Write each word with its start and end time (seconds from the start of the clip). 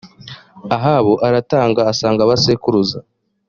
ahabu 0.75 1.13
aratanga 1.27 1.81
asanga 1.91 2.29
ba 2.29 2.35
sekuruza 2.43 2.97